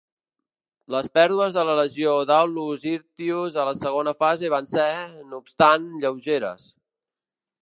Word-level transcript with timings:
Les 0.93 1.09
pèrdues 1.17 1.53
de 1.57 1.65
la 1.69 1.75
legió 1.81 2.15
d'Aulus 2.31 2.87
Hirtius 2.93 3.61
a 3.65 3.69
la 3.71 3.77
segona 3.83 4.17
fase 4.25 4.53
van 4.57 4.73
ser, 4.75 4.91
no 5.31 5.45
obstant, 5.45 5.91
lleugeres. 6.05 6.71